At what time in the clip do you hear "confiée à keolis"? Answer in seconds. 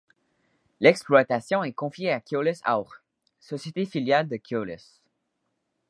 1.73-2.61